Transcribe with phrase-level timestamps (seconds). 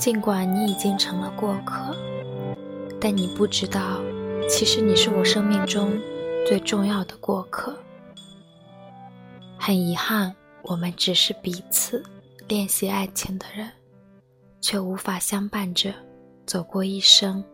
[0.00, 1.94] 尽管你已经成了过客，
[2.98, 4.00] 但你不知道，
[4.48, 5.92] 其实你是我生命中
[6.46, 7.78] 最重要的过客。
[9.58, 12.02] 很遗憾，我们只是彼此
[12.48, 13.70] 练习爱情的人，
[14.62, 15.92] 却无法相伴着
[16.46, 17.44] 走过一生。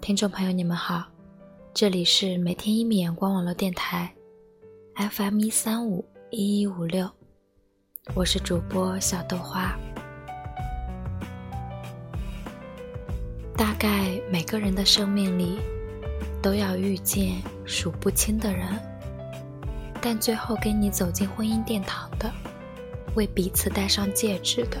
[0.00, 1.04] 听众朋友，你们好，
[1.74, 4.10] 这里是每天一米阳光网络电台
[4.94, 7.10] ，FM 一三五一一五六，
[8.14, 9.78] 我是主播小豆花。
[13.56, 15.58] 大概每个人的生命里，
[16.42, 18.68] 都要遇见数不清的人，
[20.00, 22.30] 但最后跟你走进婚姻殿堂的，
[23.14, 24.78] 为彼此戴上戒指的，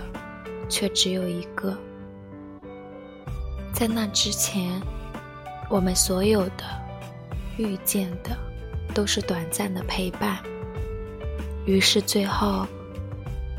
[0.68, 1.76] 却只有一个。
[3.72, 4.80] 在那之前。
[5.68, 6.62] 我们所有的
[7.56, 8.38] 遇见的，
[8.94, 10.38] 都是短暂的陪伴。
[11.64, 12.64] 于是最后，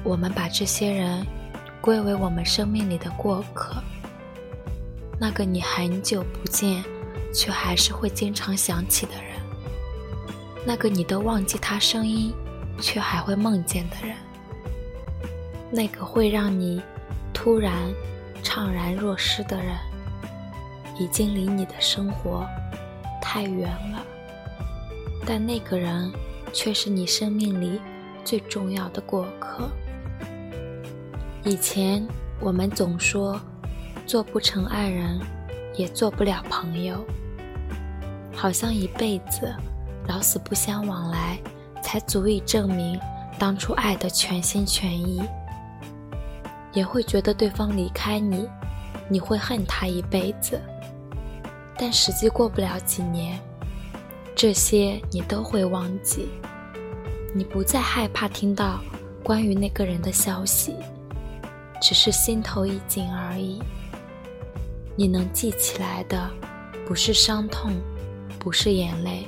[0.06, 1.28] 我们把这些人
[1.82, 3.84] 归为我们生命里的过客。
[5.20, 6.84] 那个你很久不见，
[7.34, 9.40] 却还是会经常想起的人；
[10.66, 12.34] 那个你都忘记他声音，
[12.80, 14.16] 却还会梦见的人；
[15.72, 16.82] 那个会让你
[17.34, 17.74] 突然
[18.44, 19.76] 怅然若失的人。
[21.00, 22.44] 已经离你的生活
[23.22, 24.04] 太远了，
[25.28, 26.12] 但那个人
[26.52, 27.80] 却是你生命里
[28.26, 29.70] 最重要的过客。
[31.44, 32.04] 以前
[32.40, 33.40] 我们总说，
[34.08, 35.20] 做不成爱人，
[35.76, 37.06] 也做不了朋友，
[38.34, 39.54] 好像一辈子
[40.08, 41.38] 老死不相往来，
[41.84, 42.98] 才足以证明
[43.38, 45.22] 当初爱的全心全意。
[46.72, 48.48] 也会觉得对方离开你，
[49.10, 50.58] 你会恨他一辈子。
[51.78, 53.38] 但实际过不了几年，
[54.34, 56.30] 这些你都会忘记。
[57.36, 58.80] 你不再害怕听到
[59.22, 60.76] 关于那个人的消息，
[61.82, 63.62] 只是心头一紧而已。
[65.00, 66.28] 你能记起来的，
[66.88, 67.72] 不是伤痛，
[68.40, 69.28] 不是眼泪，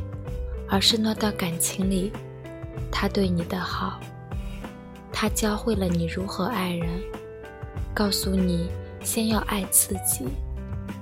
[0.68, 2.12] 而是那段感情里
[2.91, 4.00] 他对你的好。
[5.13, 6.90] 他教会了你如何爱人，
[7.94, 8.68] 告诉你
[9.03, 10.25] 先要爱自己，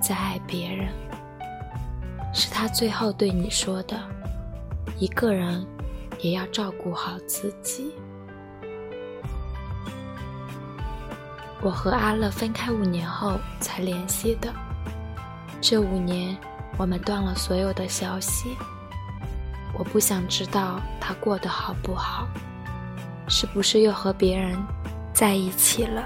[0.02, 0.88] 再爱别人。
[2.34, 3.98] 是他最后对你说的
[5.00, 5.66] ：“一个人
[6.20, 7.94] 也要照顾好自己。”
[11.60, 14.52] 我和阿乐分开五年后才联系的，
[15.60, 16.36] 这五年
[16.76, 18.56] 我们断了所有的消息。
[19.76, 22.28] 我不想知道他过得好不好，
[23.28, 24.56] 是不是又和别人
[25.12, 26.04] 在一起了。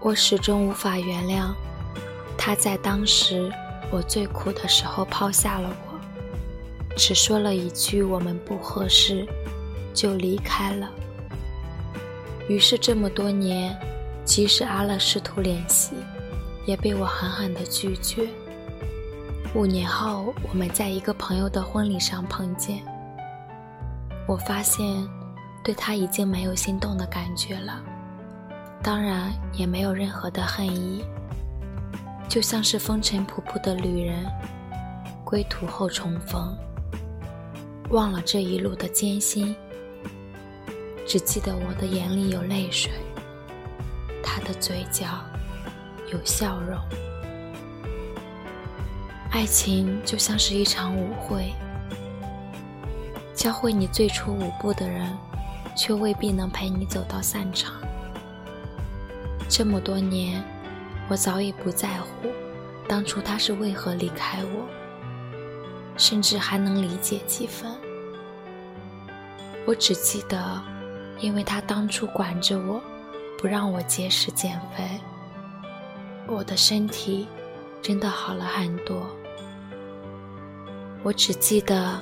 [0.00, 1.52] 我始终无法原谅
[2.36, 3.52] 他在当时。
[3.92, 5.98] 我最苦的时候抛下了我，
[6.96, 9.26] 只说了一句“我们不合适”，
[9.92, 10.88] 就离开了。
[12.50, 13.78] 于是这么多年，
[14.24, 15.94] 即使阿乐试图联系，
[16.66, 18.28] 也被我狠狠的拒绝。
[19.54, 22.82] 五年后，我们在一个朋友的婚礼上碰见，
[24.26, 25.08] 我发现
[25.62, 27.80] 对他已经没有心动的感觉了，
[28.82, 31.04] 当然也没有任何的恨意。
[32.28, 34.26] 就像是风尘仆仆的旅人，
[35.24, 36.52] 归途后重逢，
[37.90, 39.54] 忘了这一路的艰辛，
[41.10, 42.92] 只记得我的眼里有泪水，
[44.22, 45.06] 他的嘴角
[46.12, 46.78] 有笑容。
[49.32, 51.52] 爱情就像是一场舞会，
[53.34, 55.12] 教会你最初舞步的人，
[55.76, 57.74] 却未必能陪你走到散场。
[59.48, 60.40] 这么多年。
[61.08, 62.28] 我早已不在乎
[62.86, 64.64] 当初他是为何离开我，
[65.96, 67.68] 甚至还能理解几分。
[69.66, 70.62] 我只记得，
[71.20, 72.80] 因为他当初管着我，
[73.38, 75.00] 不让我节食减肥，
[76.26, 77.28] 我的身体
[77.80, 79.06] 真的好了很多。
[81.02, 82.00] 我只记得，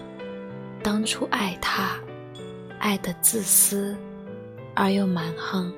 [0.82, 1.98] 当初爱他，
[2.78, 3.96] 爱的自私
[4.74, 5.72] 而又蛮横。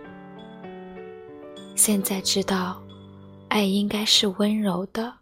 [1.75, 2.81] 现在知道。
[3.50, 5.12] 爱应该是温柔的、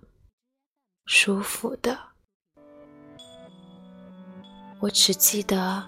[1.07, 1.99] 舒服的。
[4.81, 5.83] 我只记得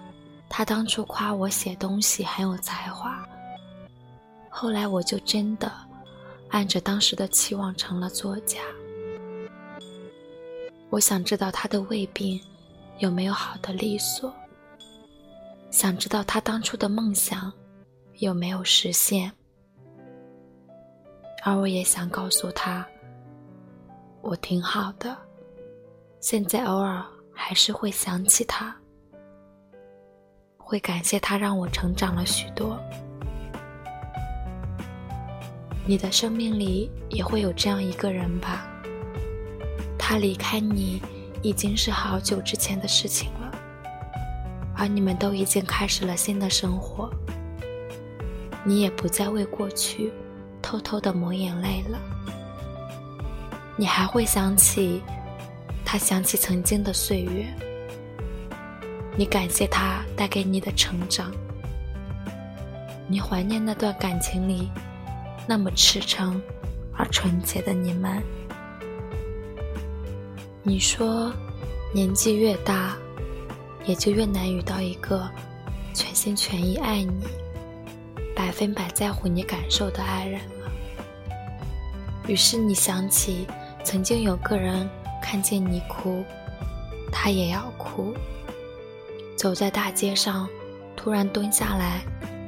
[0.53, 3.25] 他当初夸我写东西很有才华，
[4.49, 5.71] 后来我就真的
[6.49, 8.59] 按着当时的期望成了作家。
[10.89, 12.37] 我想知道他的胃病
[12.99, 14.31] 有没有好的利索，
[15.71, 17.51] 想知道他当初的梦想
[18.15, 19.31] 有没有实现。
[21.43, 22.85] 而我也想告诉他，
[24.21, 25.17] 我挺好的，
[26.19, 27.01] 现在偶尔
[27.33, 28.75] 还是会想起他，
[30.71, 32.79] 会感谢他让我成长了许多。
[35.85, 38.65] 你的生命里也会有这样一个人吧？
[39.99, 41.01] 他离开你
[41.41, 43.51] 已经是好久之前的事情了，
[44.73, 47.11] 而你们都已经开始了新的生活。
[48.63, 50.09] 你也不再为过去
[50.61, 51.99] 偷偷的抹眼泪了。
[53.75, 55.01] 你还会想起
[55.83, 57.45] 他，想起曾经的岁月。
[59.15, 61.31] 你感谢他带给你的成长，
[63.07, 64.69] 你怀念那段感情里
[65.47, 66.41] 那么赤诚
[66.93, 68.21] 而纯洁的你们。
[70.63, 71.31] 你说，
[71.93, 72.95] 年纪越大，
[73.85, 75.29] 也就越难遇到一个
[75.93, 77.27] 全心全意爱你、
[78.35, 80.71] 百分百在乎你感受的爱人了。
[82.27, 83.47] 于是你想起。
[83.83, 84.87] 曾经有个人
[85.23, 86.23] 看见你哭，
[87.11, 88.13] 他也要哭。
[89.41, 90.47] 走在大街上，
[90.95, 92.01] 突然蹲下来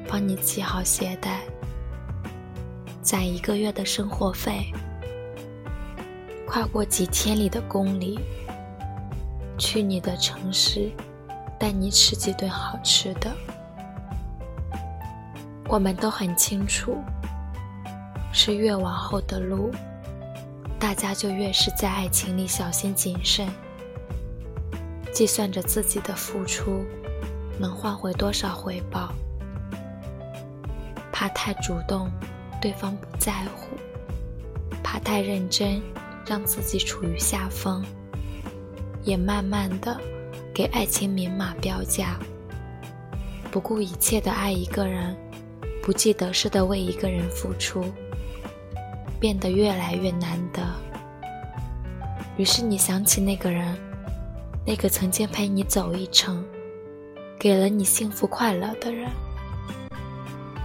[0.07, 1.41] 帮你系好鞋带，
[3.01, 4.71] 攒一个月的生活费，
[6.45, 8.19] 跨过几千里的公里，
[9.57, 10.91] 去你的城市，
[11.57, 13.31] 带你吃几顿好吃的。
[15.67, 16.95] 我们都很清楚，
[18.31, 19.71] 是越往后的路。
[20.77, 23.49] 大家就越是在爱情里小心谨慎，
[25.13, 26.83] 计算着自己的付出
[27.59, 29.13] 能换回多少回报，
[31.11, 32.11] 怕太主动
[32.61, 33.77] 对方不在乎，
[34.83, 35.81] 怕太认真
[36.25, 37.85] 让自己处于下风，
[39.03, 39.99] 也慢慢的
[40.53, 42.17] 给爱情明码标价，
[43.51, 45.15] 不顾一切的爱一个人，
[45.81, 47.85] 不计得失的为一个人付出。
[49.19, 50.61] 变得越来越难得。
[52.35, 53.73] 于是你想起那个人，
[54.65, 56.43] 那个曾经陪你走一程，
[57.37, 59.09] 给了你幸福快乐的人。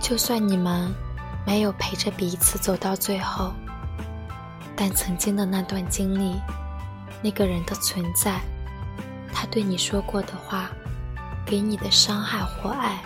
[0.01, 0.95] 就算你们
[1.47, 3.53] 没有陪着彼此走到最后，
[4.77, 6.37] 但曾经的那段经历，
[7.23, 8.41] 那个人的存在，
[9.33, 10.71] 他对你说过的话，
[11.45, 13.03] 给你的伤害或爱，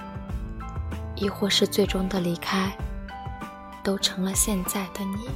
[1.16, 2.70] 亦或是最终的离开。
[3.84, 5.28] 都成了现在的你。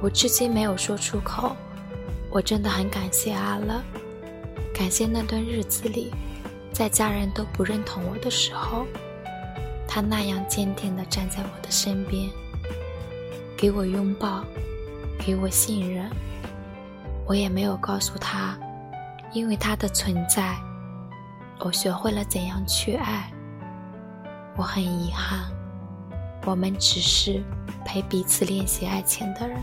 [0.00, 1.54] 我至今没有说出口，
[2.34, 3.82] 我真的很感谢阿乐，
[4.72, 6.10] 感谢那段日子里，
[6.72, 8.86] 在家人都不认同我的时候，
[9.86, 12.30] 他那样坚定地站在我的身边，
[13.54, 14.42] 给我拥抱，
[15.18, 16.08] 给我信任。
[17.26, 18.58] 我也没有告诉他，
[19.34, 20.56] 因为他的存在，
[21.58, 23.30] 我学会了怎样去爱。
[24.56, 25.52] 我很遗憾，
[26.46, 27.42] 我们只是
[27.84, 29.58] 陪彼此练习爱情的人，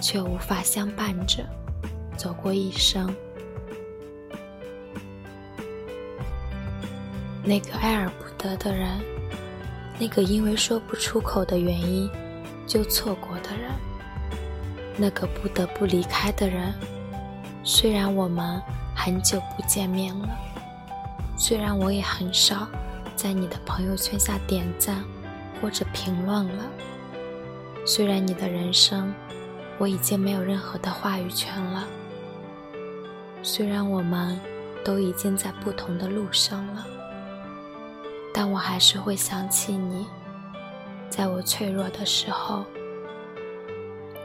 [0.00, 1.44] 却无法相伴着
[2.16, 3.14] 走过一生。
[7.44, 9.00] 那个爱而不得的人，
[9.98, 12.10] 那个因为说不出口的原因
[12.66, 13.70] 就错过的人，
[14.96, 16.74] 那个不得不离开的人。
[17.64, 18.60] 虽然我们
[18.94, 20.28] 很久不见面了，
[21.36, 22.66] 虽然我也很少。
[23.16, 25.02] 在你的朋友圈下点赞
[25.60, 26.64] 或者评论了。
[27.84, 29.12] 虽然你的人生
[29.78, 31.86] 我已经没有任何的话语权了。
[33.42, 34.38] 虽然我们
[34.84, 36.84] 都已经在不同的路上了，
[38.34, 40.06] 但我还是会想起你，
[41.08, 42.64] 在我脆弱的时候，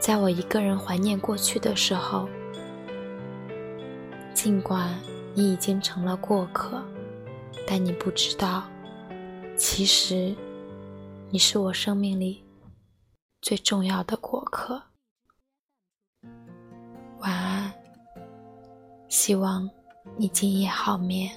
[0.00, 2.28] 在我一个人怀念过去的时候。
[4.34, 4.92] 尽管
[5.32, 6.82] 你已经成了过客，
[7.66, 8.64] 但你不知道。
[9.56, 10.34] 其实，
[11.30, 12.44] 你是我生命里
[13.40, 14.82] 最重要的过客。
[17.24, 17.72] 晚安，
[19.08, 19.66] 希望
[20.18, 21.30] 你今夜好眠。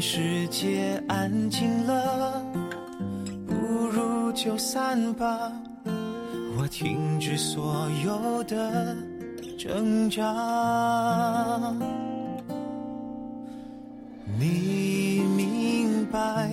[0.00, 2.42] 世界安静了，
[3.46, 3.54] 不
[3.86, 5.52] 如就散吧。
[6.58, 8.96] 我停止所有的
[9.58, 10.22] 挣扎，
[14.38, 16.50] 你明白，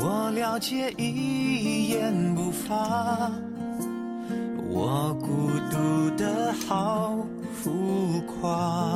[0.00, 3.32] 我了解，一言不发。
[4.70, 7.16] 我孤独的好
[7.52, 8.93] 浮夸，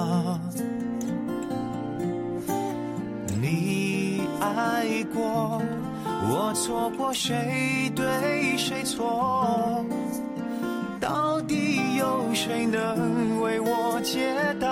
[5.14, 5.60] 过，
[6.30, 9.84] 我错过，谁对谁错？
[11.00, 14.68] 到底有谁能为我解答？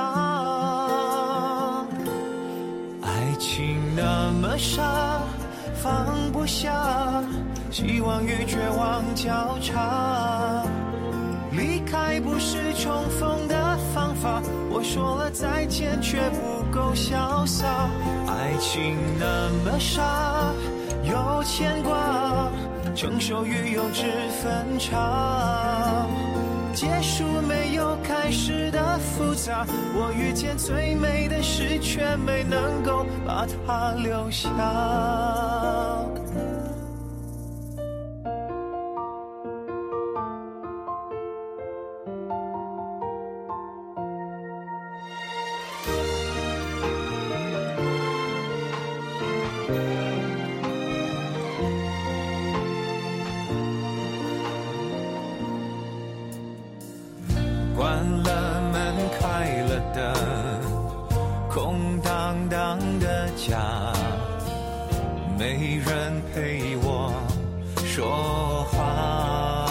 [3.03, 5.23] 爱情那么傻，
[5.75, 7.23] 放不下，
[7.71, 10.63] 希望与绝望交叉。
[11.53, 13.46] 离开不是重逢
[14.71, 17.67] 我说了再见却不够潇洒。
[18.27, 20.53] 爱情那么傻，
[21.03, 22.51] 有牵挂，
[22.95, 24.05] 成熟与幼稚
[24.43, 26.07] 分岔。
[26.75, 34.51] 结束没有开始的复杂，我遇见最美的事，却没能够把它留下。
[63.37, 63.93] 家，
[65.39, 67.13] 没人陪我
[67.85, 69.67] 说话。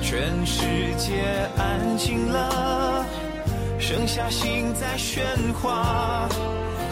[0.00, 0.64] 全世
[0.96, 1.22] 界
[1.58, 3.04] 安静了，
[3.78, 5.20] 剩下心在喧
[5.60, 6.26] 哗，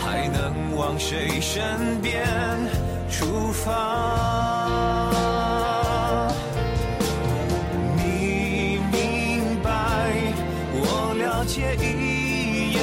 [0.04, 2.26] 还能往谁身边
[3.10, 3.72] 出发？
[7.96, 9.70] 你明白，
[10.74, 12.82] 我了解，一眼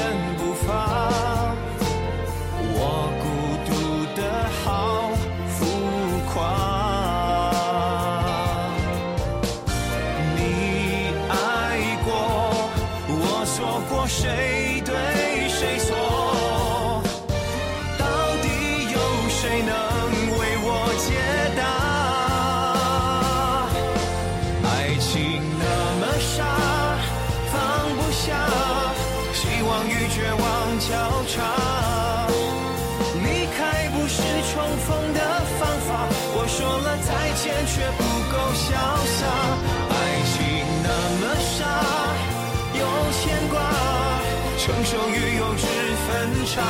[46.53, 46.61] 分岔。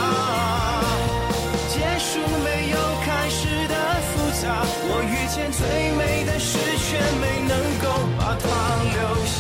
[1.68, 7.86] 结束没有开始的复杂，我遇见最美的事，却没能够
[8.18, 8.46] 把它
[8.94, 9.38] 留下。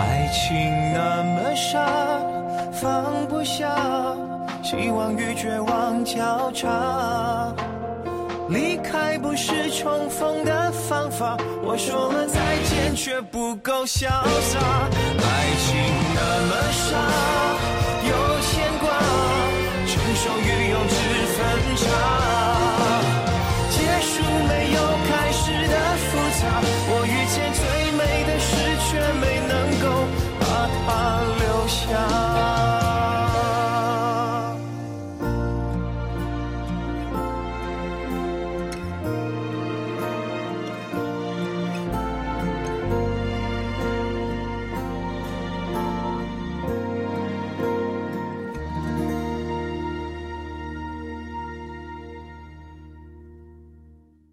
[0.00, 0.02] 爱
[0.32, 1.78] 情那么傻，
[2.72, 3.68] 放不下，
[4.62, 7.52] 希望与绝望交叉。
[8.48, 14.58] 离开不是重逢的方法，我说了再见却不够潇洒。
[14.58, 15.68] 爱情
[16.14, 16.88] 那么傻，
[18.10, 18.12] 有
[18.42, 18.50] 牵
[18.80, 18.90] 挂，
[19.86, 20.92] 成熟与幼稚
[21.36, 21.38] 分
[21.76, 21.82] 岔。
[23.70, 24.12] 结束
[24.48, 26.08] 没有开始的复
[26.40, 26.42] 杂，
[26.90, 27.19] 我与。